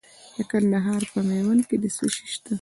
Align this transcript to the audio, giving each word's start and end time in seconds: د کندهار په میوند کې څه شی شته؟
د 0.35 0.37
کندهار 0.51 1.03
په 1.13 1.19
میوند 1.29 1.61
کې 1.69 1.77
څه 1.95 2.05
شی 2.15 2.25
شته؟ 2.33 2.53